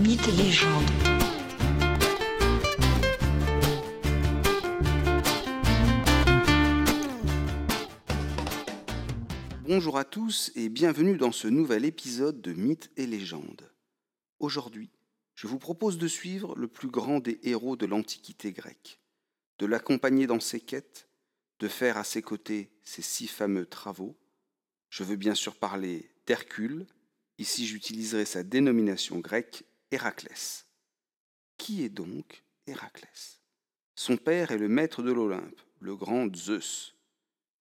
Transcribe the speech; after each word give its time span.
Mythes 0.00 0.28
et 0.28 0.32
légendes. 0.32 0.90
Bonjour 9.62 9.98
à 9.98 10.04
tous 10.04 10.52
et 10.54 10.70
bienvenue 10.70 11.18
dans 11.18 11.32
ce 11.32 11.48
nouvel 11.48 11.84
épisode 11.84 12.40
de 12.40 12.54
Mythes 12.54 12.90
et 12.96 13.06
légendes. 13.06 13.70
Aujourd'hui, 14.38 14.88
je 15.34 15.46
vous 15.46 15.58
propose 15.58 15.98
de 15.98 16.08
suivre 16.08 16.56
le 16.56 16.66
plus 16.66 16.88
grand 16.88 17.20
des 17.20 17.38
héros 17.42 17.76
de 17.76 17.84
l'Antiquité 17.84 18.52
grecque, 18.52 19.00
de 19.58 19.66
l'accompagner 19.66 20.26
dans 20.26 20.40
ses 20.40 20.60
quêtes, 20.60 21.10
de 21.58 21.68
faire 21.68 21.98
à 21.98 22.04
ses 22.04 22.22
côtés 22.22 22.70
ses 22.84 23.02
six 23.02 23.26
fameux 23.26 23.66
travaux. 23.66 24.16
Je 24.88 25.04
veux 25.04 25.16
bien 25.16 25.34
sûr 25.34 25.56
parler 25.56 26.10
d'Hercule, 26.26 26.86
ici 27.36 27.66
j'utiliserai 27.66 28.24
sa 28.24 28.42
dénomination 28.42 29.18
grecque 29.18 29.64
Héraclès. 29.90 30.66
Qui 31.56 31.84
est 31.84 31.88
donc 31.88 32.44
Héraclès? 32.66 33.40
Son 33.94 34.16
père 34.16 34.50
est 34.50 34.58
le 34.58 34.68
maître 34.68 35.02
de 35.02 35.12
l'Olympe, 35.12 35.60
le 35.80 35.96
grand 35.96 36.34
Zeus, 36.34 36.94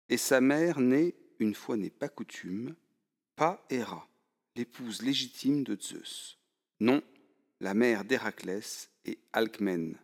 et 0.08 0.16
sa 0.16 0.40
mère 0.40 0.80
née 0.80 1.14
une 1.38 1.54
fois 1.54 1.76
n'est 1.76 1.90
pas 1.90 2.08
coutume, 2.08 2.74
pas 3.36 3.64
Héra, 3.70 4.08
l'épouse 4.56 5.02
légitime 5.02 5.64
de 5.64 5.76
Zeus. 5.80 6.38
Non, 6.80 7.02
la 7.60 7.74
mère 7.74 8.04
d'Héraclès 8.04 8.90
est 9.04 9.18
Alcmène. 9.32 9.98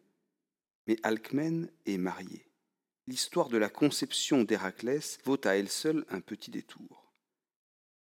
Mais 0.87 0.97
Alcmène 1.03 1.71
est 1.87 1.99
mariée. 1.99 2.47
L'histoire 3.07 3.49
de 3.49 3.59
la 3.59 3.69
conception 3.69 4.45
d'Héraclès 4.45 5.19
vaut 5.25 5.41
à 5.45 5.57
elle 5.57 5.69
seule 5.69 6.05
un 6.11 6.21
petit 6.21 6.51
détour. 6.51 7.13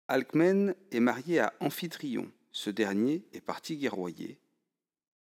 Alcmène 0.09 0.75
est 0.91 1.01
mariée 1.01 1.41
à 1.41 1.55
Amphitryon. 1.61 2.31
Ce 2.55 2.71
dernier 2.71 3.27
est 3.33 3.41
parti 3.41 3.77
guerroyer. 3.77 4.39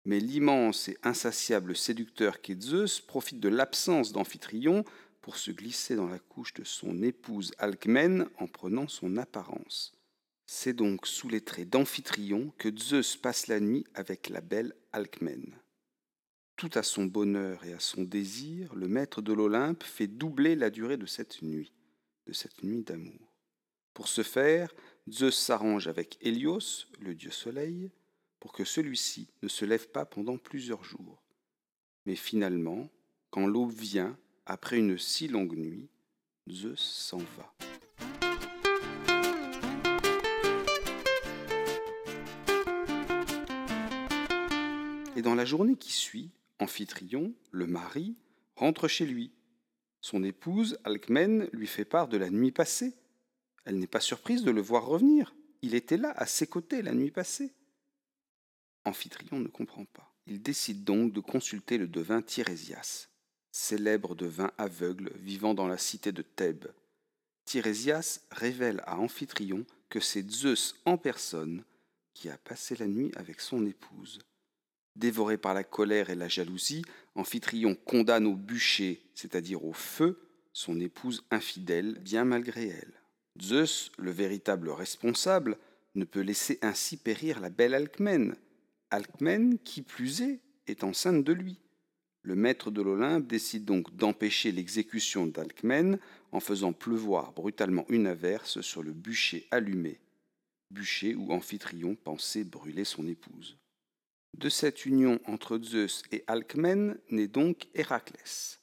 Mais 0.03 0.19
l'immense 0.19 0.89
et 0.89 0.97
insatiable 1.01 1.77
séducteur 1.77 2.41
qu'est 2.41 2.61
Zeus 2.61 2.99
profite 2.99 3.39
de 3.39 3.47
l'absence 3.47 4.11
d'Amphitryon 4.11 4.83
pour 5.21 5.37
se 5.37 5.51
glisser 5.51 5.95
dans 5.95 6.09
la 6.09 6.19
couche 6.19 6.53
de 6.53 6.65
son 6.65 7.01
épouse 7.01 7.53
Alcmène 7.57 8.27
en 8.37 8.47
prenant 8.47 8.89
son 8.89 9.15
apparence. 9.15 9.93
C'est 10.45 10.73
donc 10.73 11.07
sous 11.07 11.29
les 11.29 11.39
traits 11.39 11.69
d'Amphitryon 11.69 12.51
que 12.57 12.69
Zeus 12.77 13.15
passe 13.15 13.47
la 13.47 13.61
nuit 13.61 13.85
avec 13.93 14.27
la 14.27 14.41
belle 14.41 14.75
Alcmène. 14.91 15.55
Tout 16.57 16.71
à 16.73 16.83
son 16.83 17.05
bonheur 17.05 17.63
et 17.63 17.71
à 17.71 17.79
son 17.79 18.03
désir, 18.03 18.75
le 18.75 18.89
maître 18.89 19.21
de 19.21 19.31
l'Olympe 19.31 19.83
fait 19.83 20.07
doubler 20.07 20.57
la 20.57 20.69
durée 20.69 20.97
de 20.97 21.05
cette 21.05 21.41
nuit, 21.41 21.71
de 22.27 22.33
cette 22.33 22.61
nuit 22.63 22.83
d'amour. 22.83 23.31
Pour 23.93 24.09
ce 24.09 24.23
faire, 24.23 24.73
Zeus 25.09 25.35
s'arrange 25.35 25.87
avec 25.87 26.17
Hélios, 26.21 26.87
le 26.99 27.15
dieu 27.15 27.31
soleil, 27.31 27.89
pour 28.39 28.53
que 28.53 28.63
celui-ci 28.63 29.27
ne 29.41 29.47
se 29.47 29.65
lève 29.65 29.89
pas 29.89 30.05
pendant 30.05 30.37
plusieurs 30.37 30.83
jours. 30.83 31.23
Mais 32.05 32.15
finalement, 32.15 32.89
quand 33.31 33.47
l'aube 33.47 33.73
vient, 33.73 34.17
après 34.45 34.77
une 34.77 34.97
si 34.97 35.27
longue 35.27 35.57
nuit, 35.57 35.89
Zeus 36.49 36.79
s'en 36.79 37.17
va. 37.17 37.53
Et 45.15 45.21
dans 45.21 45.35
la 45.35 45.45
journée 45.45 45.75
qui 45.75 45.91
suit, 45.91 46.31
Amphitryon, 46.59 47.33
le 47.51 47.65
mari, 47.65 48.15
rentre 48.55 48.87
chez 48.87 49.05
lui. 49.05 49.31
Son 49.99 50.23
épouse, 50.23 50.77
Alcmène, 50.83 51.49
lui 51.53 51.67
fait 51.67 51.85
part 51.85 52.07
de 52.07 52.17
la 52.17 52.29
nuit 52.29 52.51
passée. 52.51 52.93
Elle 53.65 53.79
n'est 53.79 53.87
pas 53.87 53.99
surprise 53.99 54.43
de 54.43 54.51
le 54.51 54.61
voir 54.61 54.85
revenir. 54.85 55.35
Il 55.61 55.75
était 55.75 55.97
là, 55.97 56.11
à 56.15 56.25
ses 56.25 56.47
côtés, 56.47 56.81
la 56.81 56.93
nuit 56.93 57.11
passée. 57.11 57.53
Amphitryon 58.85 59.39
ne 59.39 59.47
comprend 59.47 59.85
pas. 59.85 60.15
Il 60.25 60.41
décide 60.41 60.83
donc 60.83 61.13
de 61.13 61.19
consulter 61.19 61.77
le 61.77 61.87
devin 61.87 62.21
Tirésias 62.21 63.11
célèbre 63.51 64.15
devin 64.15 64.51
aveugle 64.57 65.11
vivant 65.17 65.53
dans 65.53 65.67
la 65.67 65.77
cité 65.77 66.11
de 66.11 66.21
Thèbes. 66.21 66.67
Tirésias 67.45 68.21
révèle 68.31 68.81
à 68.85 68.97
Amphitryon 68.99 69.65
que 69.89 69.99
c'est 69.99 70.29
Zeus 70.29 70.75
en 70.85 70.97
personne 70.97 71.63
qui 72.13 72.29
a 72.29 72.37
passé 72.37 72.75
la 72.75 72.87
nuit 72.87 73.11
avec 73.15 73.41
son 73.41 73.65
épouse. 73.65 74.19
Dévoré 74.95 75.37
par 75.37 75.53
la 75.53 75.63
colère 75.63 76.09
et 76.09 76.15
la 76.15 76.27
jalousie, 76.27 76.83
Amphitryon 77.15 77.75
condamne 77.75 78.27
au 78.27 78.35
bûcher, 78.35 79.01
c'est-à-dire 79.15 79.63
au 79.63 79.73
feu, 79.73 80.29
son 80.53 80.79
épouse 80.79 81.23
infidèle, 81.31 81.99
bien 81.99 82.25
malgré 82.25 82.67
elle. 82.67 83.00
Zeus, 83.39 83.91
le 83.97 84.11
véritable 84.11 84.69
responsable, 84.69 85.57
ne 85.95 86.05
peut 86.05 86.21
laisser 86.21 86.59
ainsi 86.61 86.97
périr 86.97 87.39
la 87.39 87.49
belle 87.49 87.73
Alcmène. 87.73 88.35
Alcmène, 88.89 89.59
qui 89.59 89.81
plus 89.81 90.21
est, 90.21 90.39
est 90.67 90.83
enceinte 90.83 91.23
de 91.23 91.33
lui. 91.33 91.59
Le 92.23 92.35
maître 92.35 92.69
de 92.69 92.81
l'Olympe 92.81 93.27
décide 93.27 93.65
donc 93.65 93.95
d'empêcher 93.95 94.51
l'exécution 94.51 95.25
d'Alcmène 95.25 95.99
en 96.31 96.39
faisant 96.39 96.71
pleuvoir 96.71 97.31
brutalement 97.33 97.85
une 97.89 98.07
averse 98.07 98.61
sur 98.61 98.83
le 98.83 98.93
bûcher 98.93 99.47
allumé, 99.49 99.99
bûcher 100.69 101.15
où 101.15 101.31
Amphitryon 101.31 101.95
pensait 101.95 102.43
brûler 102.43 102.85
son 102.85 103.07
épouse. 103.07 103.57
De 104.37 104.49
cette 104.49 104.85
union 104.85 105.19
entre 105.25 105.59
Zeus 105.61 106.03
et 106.11 106.23
Alcmène 106.27 106.99
naît 107.09 107.27
donc 107.27 107.67
Héraclès. 107.73 108.61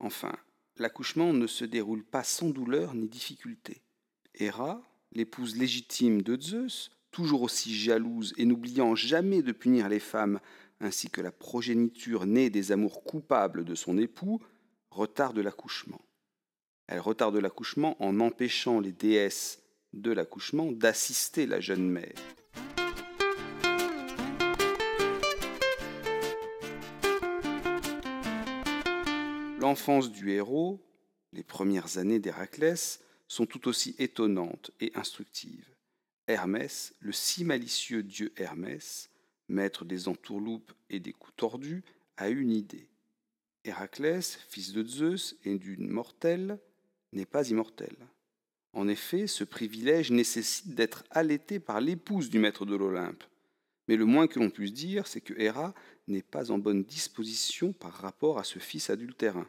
Enfin, 0.00 0.34
l'accouchement 0.76 1.32
ne 1.32 1.46
se 1.46 1.64
déroule 1.64 2.04
pas 2.04 2.24
sans 2.24 2.48
douleur 2.48 2.94
ni 2.94 3.08
difficulté. 3.08 3.82
Héra, 4.40 4.80
l'épouse 5.12 5.56
légitime 5.56 6.22
de 6.22 6.40
Zeus, 6.40 6.90
toujours 7.10 7.42
aussi 7.42 7.74
jalouse 7.74 8.34
et 8.36 8.44
n'oubliant 8.44 8.94
jamais 8.94 9.42
de 9.42 9.50
punir 9.50 9.88
les 9.88 9.98
femmes 9.98 10.38
ainsi 10.80 11.10
que 11.10 11.20
la 11.20 11.32
progéniture 11.32 12.24
née 12.24 12.50
des 12.50 12.70
amours 12.70 13.02
coupables 13.02 13.64
de 13.64 13.74
son 13.74 13.98
époux, 13.98 14.40
retarde 14.90 15.38
l'accouchement. 15.38 16.00
Elle 16.86 17.00
retarde 17.00 17.36
l'accouchement 17.36 17.96
en 18.02 18.20
empêchant 18.20 18.78
les 18.78 18.92
déesses 18.92 19.60
de 19.92 20.12
l'accouchement 20.12 20.70
d'assister 20.70 21.46
la 21.46 21.60
jeune 21.60 21.88
mère. 21.88 22.14
L'enfance 29.58 30.12
du 30.12 30.30
héros, 30.30 30.80
les 31.32 31.42
premières 31.42 31.98
années 31.98 32.20
d'Héraclès, 32.20 33.00
sont 33.28 33.46
tout 33.46 33.68
aussi 33.68 33.94
étonnantes 33.98 34.70
et 34.80 34.90
instructives. 34.94 35.68
Hermès, 36.26 36.94
le 37.00 37.12
si 37.12 37.44
malicieux 37.44 38.02
dieu 38.02 38.32
Hermès, 38.36 39.10
maître 39.48 39.84
des 39.84 40.08
entourloupes 40.08 40.72
et 40.90 41.00
des 41.00 41.12
coups 41.12 41.36
tordus, 41.36 41.84
a 42.16 42.28
une 42.28 42.52
idée. 42.52 42.88
Héraclès, 43.64 44.38
fils 44.48 44.72
de 44.72 44.84
Zeus 44.84 45.36
et 45.44 45.58
d'une 45.58 45.88
mortelle, 45.88 46.58
n'est 47.12 47.26
pas 47.26 47.48
immortel. 47.48 47.96
En 48.72 48.88
effet, 48.88 49.26
ce 49.26 49.44
privilège 49.44 50.10
nécessite 50.10 50.74
d'être 50.74 51.04
allaité 51.10 51.58
par 51.58 51.80
l'épouse 51.80 52.30
du 52.30 52.38
maître 52.38 52.66
de 52.66 52.76
l'Olympe. 52.76 53.24
Mais 53.88 53.96
le 53.96 54.04
moins 54.04 54.26
que 54.26 54.38
l'on 54.38 54.50
puisse 54.50 54.74
dire, 54.74 55.06
c'est 55.06 55.22
que 55.22 55.38
Héra 55.38 55.74
n'est 56.06 56.22
pas 56.22 56.50
en 56.50 56.58
bonne 56.58 56.84
disposition 56.84 57.72
par 57.72 57.92
rapport 57.92 58.38
à 58.38 58.44
ce 58.44 58.58
fils 58.58 58.90
adultérin. 58.90 59.48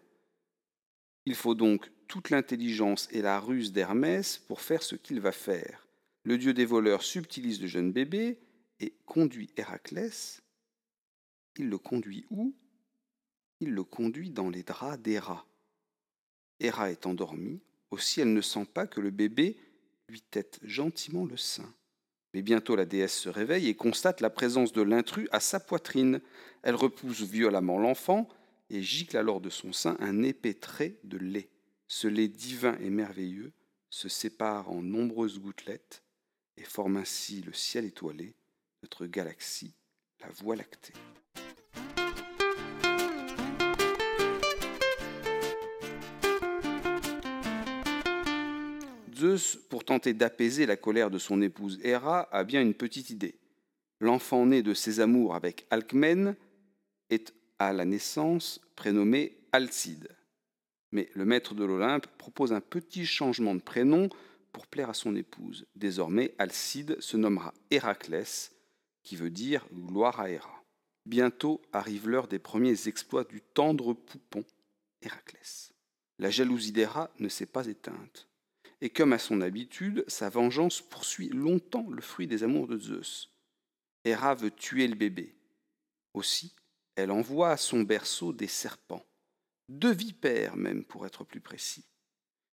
Il 1.25 1.35
faut 1.35 1.56
donc 1.56 1.91
toute 2.09 2.31
l'intelligence 2.31 3.07
et 3.11 3.21
la 3.21 3.39
ruse 3.39 3.71
d'Hermès 3.71 4.39
pour 4.39 4.59
faire 4.59 4.83
ce 4.83 4.95
qu'il 4.95 5.21
va 5.21 5.31
faire. 5.31 5.87
Le 6.23 6.37
dieu 6.37 6.53
des 6.53 6.65
voleurs 6.65 7.03
subtilise 7.03 7.61
le 7.61 7.67
jeune 7.67 7.93
bébé 7.93 8.39
et 8.81 8.93
conduit 9.05 9.49
Héraclès, 9.55 10.41
il 11.57 11.69
le 11.69 11.77
conduit 11.77 12.25
où? 12.29 12.53
Il 13.59 13.71
le 13.71 13.83
conduit 13.83 14.31
dans 14.31 14.49
les 14.49 14.63
draps 14.63 14.99
d'Héra. 14.99 15.45
Héra 16.59 16.89
est 16.89 17.05
endormie, 17.05 17.61
aussi 17.91 18.21
elle 18.21 18.33
ne 18.33 18.41
sent 18.41 18.65
pas 18.65 18.87
que 18.87 19.01
le 19.01 19.11
bébé 19.11 19.57
lui 20.09 20.21
tête 20.21 20.59
gentiment 20.63 21.25
le 21.25 21.37
sein. 21.37 21.71
Mais 22.33 22.41
bientôt 22.41 22.75
la 22.75 22.85
déesse 22.85 23.17
se 23.17 23.29
réveille 23.29 23.67
et 23.67 23.75
constate 23.75 24.21
la 24.21 24.29
présence 24.29 24.71
de 24.71 24.81
l'intrus 24.81 25.27
à 25.31 25.39
sa 25.39 25.59
poitrine. 25.59 26.21
Elle 26.63 26.75
repousse 26.75 27.21
violemment 27.21 27.77
l'enfant 27.77 28.27
et 28.69 28.81
gicle 28.81 29.17
alors 29.17 29.41
de 29.41 29.50
son 29.50 29.73
sein 29.73 29.95
un 30.00 30.23
épais 30.23 30.53
trait 30.53 30.95
de 31.03 31.17
lait. 31.17 31.50
Ce 31.91 32.07
lait 32.07 32.27
divin 32.27 32.77
et 32.81 32.91
merveilleux 32.91 33.51
se 33.89 34.09
sépare 34.09 34.69
en 34.69 34.83
nombreuses 34.83 35.39
gouttelettes 35.39 36.03
et 36.56 36.63
forme 36.63 36.97
ainsi 36.97 37.41
le 37.41 37.51
ciel 37.51 37.83
étoilé 37.83 38.36
notre 38.83 39.07
galaxie, 39.07 39.74
la 40.21 40.30
Voie 40.30 40.56
lactée. 40.56 40.94
Zeus, 49.15 49.57
pour 49.69 49.83
tenter 49.83 50.13
d'apaiser 50.13 50.68
la 50.68 50.77
colère 50.77 51.09
de 51.09 51.18
son 51.18 51.41
épouse 51.41 51.80
Héra, 51.83 52.30
a 52.31 52.44
bien 52.44 52.62
une 52.62 52.75
petite 52.75 53.09
idée. 53.09 53.39
L'enfant 54.00 54.45
né 54.45 54.62
de 54.62 54.75
ses 54.75 55.00
amours 55.00 55.33
avec 55.33 55.65
Alcmène 55.71 56.36
est 57.09 57.33
à 57.57 57.74
la 57.74 57.83
naissance 57.83 58.62
prénommé 58.75 59.39
Alcide. 59.51 60.19
Mais 60.91 61.09
le 61.13 61.25
maître 61.25 61.53
de 61.53 61.63
l'Olympe 61.63 62.07
propose 62.18 62.53
un 62.53 62.62
petit 62.62 63.06
changement 63.06 63.56
de 63.56 63.62
prénom 63.62 64.09
pour 64.51 64.68
plaire 64.68 64.89
à 64.89 64.94
son 64.94 65.15
épouse. 65.15 65.68
Désormais, 65.75 66.33
Alcide 66.38 67.00
se 67.00 67.18
nommera 67.18 67.53
Héraclès, 67.71 68.51
qui 69.03 69.15
veut 69.15 69.30
dire 69.30 69.68
gloire 69.74 70.19
à 70.19 70.30
Héra. 70.30 70.63
Bientôt 71.06 71.62
arrive 71.74 72.07
l'heure 72.09 72.27
des 72.27 72.39
premiers 72.39 72.88
exploits 72.88 73.24
du 73.24 73.41
tendre 73.41 73.94
poupon 73.94 74.44
Héraclès. 75.01 75.74
La 76.19 76.30
jalousie 76.30 76.71
d'Héra 76.71 77.09
ne 77.19 77.30
s'est 77.30 77.45
pas 77.45 77.68
éteinte, 77.68 78.27
et 78.81 78.89
comme 78.89 79.13
à 79.13 79.19
son 79.19 79.41
habitude, 79.41 80.03
sa 80.07 80.30
vengeance 80.30 80.81
poursuit 80.81 81.30
longtemps 81.30 81.89
le 81.89 82.01
fruit 82.01 82.27
des 82.27 82.44
amours 82.44 82.68
de 82.68 82.77
Zeus. 82.77 83.31
Héra 84.03 84.36
veut 84.36 84.51
tuer 84.51 84.88
le 84.88 84.95
bébé. 84.95 85.36
Aussi, 86.13 86.53
elle 86.95 87.12
envoie 87.12 87.51
à 87.51 87.57
son 87.57 87.81
berceau 87.81 88.33
des 88.33 88.47
serpents, 88.47 89.06
deux 89.69 89.94
vipères 89.94 90.57
même 90.57 90.83
pour 90.83 91.06
être 91.06 91.24
plus 91.24 91.39
précis. 91.39 91.86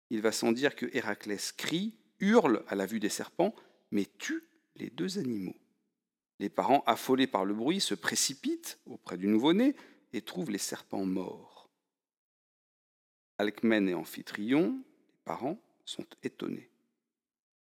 Il 0.10 0.22
va 0.22 0.32
sans 0.32 0.52
dire 0.52 0.76
que 0.76 0.88
Héraclès 0.94 1.52
crie, 1.52 1.96
hurle 2.20 2.64
à 2.68 2.76
la 2.76 2.86
vue 2.86 3.00
des 3.00 3.10
serpents, 3.10 3.56
mais 3.92 4.06
tue 4.18 4.44
les 4.76 4.90
deux 4.90 5.18
animaux. 5.20 5.56
Les 6.40 6.50
parents, 6.50 6.84
affolés 6.86 7.28
par 7.28 7.46
le 7.46 7.54
bruit, 7.54 7.80
se 7.80 7.96
précipitent 7.96 8.80
auprès 8.86 9.18
du 9.18 9.28
nouveau-né 9.28 9.76
et 10.14 10.22
trouvent 10.22 10.52
les 10.52 10.58
serpents 10.58 11.06
morts. 11.06 11.70
Alcmène 13.38 13.90
et 13.90 13.94
Amphitryon, 13.94 14.84
les 15.08 15.20
parents, 15.26 15.60
sont 15.86 16.06
étonnés. 16.24 16.70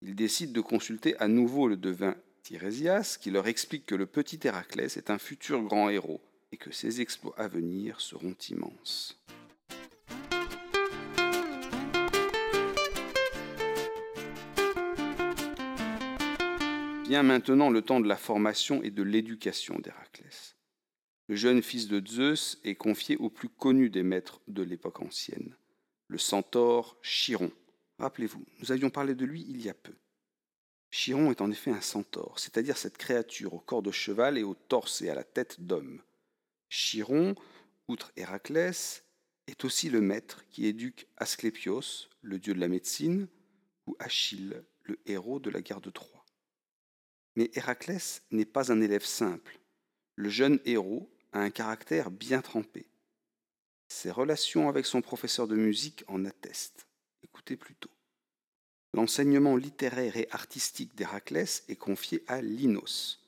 Ils 0.00 0.14
décident 0.14 0.52
de 0.52 0.60
consulter 0.60 1.16
à 1.18 1.28
nouveau 1.28 1.68
le 1.68 1.76
devin 1.76 2.16
Tirésias, 2.42 3.18
qui 3.20 3.30
leur 3.30 3.46
explique 3.46 3.86
que 3.86 3.94
le 3.94 4.06
petit 4.06 4.40
Héraclès 4.42 4.96
est 4.96 5.10
un 5.10 5.18
futur 5.18 5.62
grand 5.62 5.90
héros 5.90 6.20
et 6.52 6.56
que 6.56 6.70
ses 6.70 7.00
exploits 7.00 7.38
à 7.38 7.48
venir 7.48 8.00
seront 8.00 8.36
immenses. 8.48 9.18
Vient 17.08 17.22
maintenant 17.22 17.70
le 17.70 17.80
temps 17.80 18.00
de 18.00 18.06
la 18.06 18.18
formation 18.18 18.82
et 18.82 18.90
de 18.90 19.02
l'éducation 19.02 19.78
d'Héraclès. 19.78 20.58
Le 21.28 21.36
jeune 21.36 21.62
fils 21.62 21.88
de 21.88 22.06
Zeus 22.06 22.60
est 22.64 22.74
confié 22.74 23.16
au 23.16 23.30
plus 23.30 23.48
connu 23.48 23.88
des 23.88 24.02
maîtres 24.02 24.42
de 24.46 24.62
l'époque 24.62 25.00
ancienne, 25.00 25.56
le 26.08 26.18
centaure 26.18 26.98
Chiron. 27.02 27.50
Rappelez-vous, 27.98 28.44
nous 28.60 28.72
avions 28.72 28.90
parlé 28.90 29.14
de 29.14 29.24
lui 29.24 29.46
il 29.48 29.64
y 29.64 29.70
a 29.70 29.74
peu. 29.74 29.94
Chiron 30.90 31.30
est 31.30 31.40
en 31.40 31.50
effet 31.50 31.70
un 31.70 31.80
centaure, 31.80 32.38
c'est-à-dire 32.38 32.76
cette 32.76 32.98
créature 32.98 33.54
au 33.54 33.58
corps 33.58 33.82
de 33.82 33.90
cheval 33.90 34.36
et 34.36 34.42
au 34.42 34.52
torse 34.52 35.00
et 35.00 35.08
à 35.08 35.14
la 35.14 35.24
tête 35.24 35.62
d'homme. 35.62 36.02
Chiron, 36.68 37.36
outre 37.88 38.12
Héraclès, 38.16 39.02
est 39.46 39.64
aussi 39.64 39.88
le 39.88 40.02
maître 40.02 40.44
qui 40.50 40.66
éduque 40.66 41.08
Asclépios, 41.16 42.10
le 42.20 42.38
dieu 42.38 42.52
de 42.52 42.60
la 42.60 42.68
médecine, 42.68 43.28
ou 43.86 43.96
Achille, 43.98 44.62
le 44.82 44.98
héros 45.06 45.40
de 45.40 45.48
la 45.48 45.62
guerre 45.62 45.80
de 45.80 45.88
Troie. 45.88 46.17
Mais 47.36 47.50
Héraclès 47.54 48.22
n'est 48.30 48.44
pas 48.44 48.72
un 48.72 48.80
élève 48.80 49.04
simple. 49.04 49.60
Le 50.16 50.28
jeune 50.28 50.60
héros 50.64 51.08
a 51.32 51.40
un 51.40 51.50
caractère 51.50 52.10
bien 52.10 52.42
trempé. 52.42 52.86
Ses 53.88 54.10
relations 54.10 54.68
avec 54.68 54.86
son 54.86 55.00
professeur 55.00 55.46
de 55.46 55.56
musique 55.56 56.04
en 56.08 56.24
attestent. 56.24 56.86
Écoutez 57.22 57.56
plutôt. 57.56 57.90
L'enseignement 58.94 59.56
littéraire 59.56 60.16
et 60.16 60.28
artistique 60.30 60.94
d'Héraclès 60.94 61.64
est 61.68 61.76
confié 61.76 62.24
à 62.26 62.40
Linos, 62.42 63.20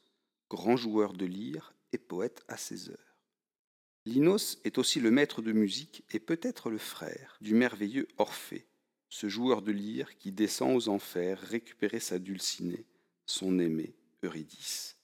grand 0.49 0.77
joueur 0.77 1.13
de 1.13 1.27
lyre 1.27 1.75
et 1.93 1.99
poète 1.99 2.43
à 2.49 2.57
ses 2.57 2.91
heures. 2.91 3.17
Linos 4.07 4.59
est 4.65 4.79
aussi 4.79 5.01
le 5.01 5.11
maître 5.11 5.43
de 5.43 5.53
musique 5.53 6.05
et 6.11 6.19
peut-être 6.19 6.71
le 6.71 6.79
frère 6.79 7.37
du 7.41 7.55
merveilleux 7.55 8.09
Orphée, 8.17 8.67
ce 9.11 9.29
joueur 9.29 9.61
de 9.61 9.73
lyre 9.73 10.17
qui 10.19 10.33
descend 10.33 10.75
aux 10.75 10.89
enfers 10.89 11.39
récupérer 11.39 12.01
sa 12.01 12.19
dulcinée, 12.19 12.87
son 13.31 13.59
aimée, 13.59 13.95
Eurydice. 14.23 14.97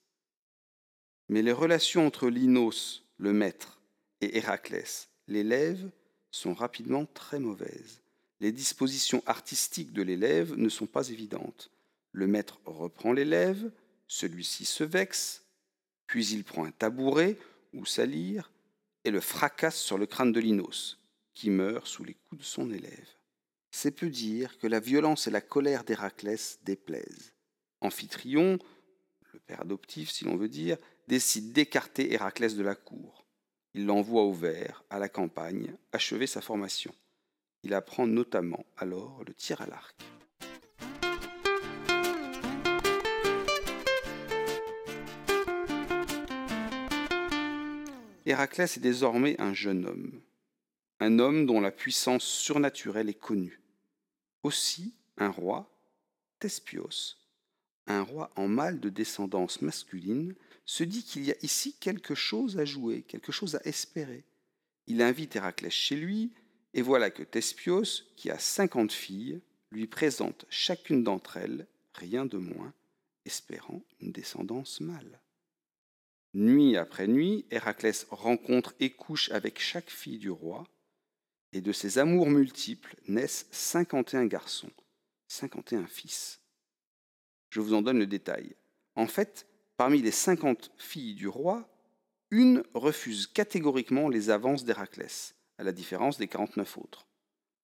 Mais 1.29 1.43
les 1.43 1.53
relations 1.53 2.07
entre 2.07 2.29
Linos, 2.29 3.05
le 3.17 3.33
maître, 3.33 3.81
et 4.21 4.37
Héraclès, 4.39 5.09
l'élève, 5.29 5.91
sont 6.31 6.55
rapidement 6.55 7.07
très 7.07 7.39
mauvaises. 7.39 8.03
Les 8.41 8.53
dispositions 8.53 9.23
artistiques 9.27 9.93
de 9.93 10.03
l'élève 10.03 10.55
ne 10.57 10.69
sont 10.69 10.87
pas 10.87 11.09
évidentes. 11.09 11.71
Le 12.13 12.27
maître 12.27 12.61
reprend 12.65 13.13
l'élève, 13.13 13.71
celui-ci 14.09 14.65
se 14.65 14.85
vexe, 14.85 15.45
puis 16.07 16.27
il 16.29 16.45
prend 16.45 16.65
un 16.65 16.71
tabouret 16.71 17.39
ou 17.73 17.87
sa 17.87 18.07
lyre 18.07 18.51
et 19.05 19.11
le 19.11 19.21
fracasse 19.21 19.81
sur 19.81 19.99
le 19.99 20.07
crâne 20.07 20.33
de 20.33 20.41
Linos, 20.41 20.99
qui 21.33 21.51
meurt 21.51 21.87
sous 21.87 22.05
les 22.05 22.15
coups 22.15 22.41
de 22.41 22.47
son 22.47 22.71
élève. 22.71 23.09
C'est 23.71 23.91
peu 23.91 24.11
dire 24.11 24.59
que 24.59 24.67
la 24.67 24.81
violence 24.81 25.27
et 25.27 25.31
la 25.31 25.41
colère 25.41 25.85
d'Héraclès 25.85 26.59
déplaisent. 26.65 27.36
Amphitryon, 27.81 28.59
le 29.33 29.41
père 29.41 29.61
adoptif 29.61 30.11
si 30.11 30.25
l'on 30.25 30.37
veut 30.37 30.49
dire, 30.49 30.79
décide 31.09 31.53
d'écarter 31.53 32.13
Héraclès 32.13 32.57
de 32.57 32.63
la 32.63 32.75
cour. 32.75 33.27
Il 33.75 33.87
l'envoie 33.87 34.23
au 34.23 34.33
vert, 34.33 34.85
à 34.91 34.99
la 34.99 35.09
campagne, 35.09 35.77
achever 35.93 36.27
sa 36.27 36.41
formation. 36.41 36.95
Il 37.63 37.75
apprend 37.75 38.07
notamment 38.07 38.65
alors 38.77 39.23
le 39.27 39.35
tir 39.35 39.61
à 39.61 39.67
l'arc. 39.67 39.97
Héraclès 48.25 48.77
est 48.77 48.81
désormais 48.81 49.41
un 49.41 49.55
jeune 49.55 49.87
homme, 49.87 50.21
un 50.99 51.19
homme 51.21 51.47
dont 51.47 51.61
la 51.61 51.71
puissance 51.71 52.25
surnaturelle 52.25 53.09
est 53.09 53.15
connue. 53.15 53.61
Aussi, 54.43 54.95
un 55.17 55.29
roi, 55.29 55.71
Thespios, 56.41 57.17
un 57.87 58.03
roi 58.03 58.31
en 58.37 58.49
mâle 58.49 58.81
de 58.81 58.89
descendance 58.89 59.63
masculine, 59.63 60.35
se 60.65 60.85
dit 60.85 61.05
qu'il 61.05 61.25
y 61.25 61.33
a 61.33 61.37
ici 61.43 61.77
quelque 61.79 62.15
chose 62.15 62.59
à 62.59 62.65
jouer, 62.65 63.03
quelque 63.03 63.33
chose 63.33 63.55
à 63.55 63.63
espérer. 63.65 64.25
Il 64.87 65.03
invite 65.03 65.37
Héraclès 65.37 65.73
chez 65.73 65.97
lui, 65.97 66.33
et 66.75 66.83
voilà 66.83 67.11
que 67.11 67.23
Thespios, 67.23 68.05
qui 68.17 68.31
a 68.31 68.39
cinquante 68.39 68.93
filles, 68.93 69.41
lui 69.71 69.87
présente 69.87 70.45
chacune 70.49 71.03
d'entre 71.03 71.37
elles, 71.37 71.67
rien 71.95 72.27
de 72.27 72.39
moins, 72.39 72.73
espérant 73.25 73.83
une 74.01 74.13
descendance 74.13 74.81
mâle. 74.81 75.21
Nuit 76.35 76.77
après 76.77 77.07
nuit, 77.07 77.47
Héraclès 77.51 78.07
rencontre 78.11 78.75
et 78.79 78.91
couche 78.91 79.31
avec 79.31 79.59
chaque 79.59 79.91
fille 79.91 80.19
du 80.19 80.31
roi, 80.31 80.65
et 81.53 81.61
de 81.61 81.73
ces 81.73 81.99
amours 81.99 82.29
multiples 82.29 82.97
naissent 83.09 83.47
cinquante 83.51 84.15
et 84.15 84.19
un 84.19 84.27
garçons, 84.27 84.73
cinquante 85.29 85.73
et 85.73 85.77
un 85.77 85.87
fils. 85.87 86.41
Je 87.51 87.61
vous 87.61 87.75
en 87.75 87.83
donne 87.83 87.99
le 87.99 88.07
détail. 88.07 88.55
En 88.95 89.07
fait, 89.07 89.47
parmi 89.77 90.03
les 90.03 90.11
cinquante 90.11 90.71
filles 90.77 91.15
du 91.15 91.29
roi, 91.29 91.69
une 92.31 92.63
refuse 92.75 93.27
catégoriquement 93.27 94.09
les 94.09 94.31
avances 94.31 94.65
d'Héraclès, 94.65 95.35
à 95.59 95.65
la 95.65 95.73
différence 95.73 96.19
des 96.19 96.29
quarante-neuf 96.29 96.79
autres. 96.79 97.07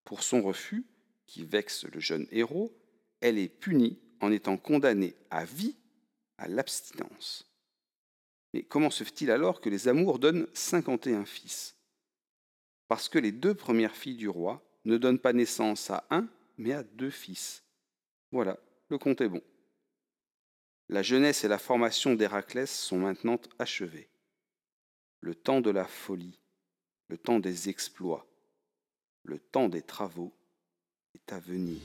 Pour 0.05 0.23
son 0.23 0.43
refus, 0.43 0.87
qui 1.27 1.45
vexe 1.45 1.85
le 1.87 2.01
jeune 2.01 2.27
héros, 2.31 2.77
elle 3.21 3.39
est 3.39 3.49
punie 3.49 3.99
en 4.21 4.31
étant 4.31 4.57
condamnée 4.57 5.17
à 5.31 5.45
vie 5.45 5.77
à 6.39 6.49
l'abstinence. 6.49 7.49
Mais 8.53 8.62
comment 8.62 8.91
se 8.91 9.05
fait-il 9.05 9.31
alors 9.31 9.61
que 9.61 9.71
les 9.71 9.89
amours 9.89 10.19
donnent 10.19 10.47
cinquante 10.53 11.07
et 11.07 11.15
un 11.15 11.25
fils? 11.25 11.77
Parce 12.89 13.09
que 13.09 13.19
les 13.19 13.33
deux 13.33 13.55
premières 13.55 13.97
filles 13.97 14.17
du 14.17 14.29
roi 14.29 14.62
ne 14.85 14.99
donnent 14.99 15.19
pas 15.19 15.33
naissance 15.33 15.91
à 15.91 16.07
un, 16.11 16.29
mais 16.59 16.73
à 16.73 16.83
deux 16.83 17.11
fils. 17.11 17.65
Voilà, 18.31 18.59
le 18.89 18.99
compte 18.99 19.21
est 19.21 19.29
bon. 19.29 19.43
La 20.93 21.01
jeunesse 21.01 21.43
et 21.43 21.49
la 21.49 21.57
formation 21.57 22.13
d'Héraclès 22.13 22.71
sont 22.71 22.99
maintenant 22.99 23.41
achevées. 23.59 24.11
Le 25.21 25.35
temps 25.35 25.63
de 25.63 25.71
la 25.71 25.87
folie, 25.87 26.39
le 27.09 27.17
temps 27.17 27.39
des 27.39 27.71
exploits, 27.71 28.27
le 29.23 29.39
temps 29.39 29.71
des 29.71 29.81
travaux 29.81 30.35
est 31.15 31.33
à 31.33 31.39
venir. 31.39 31.81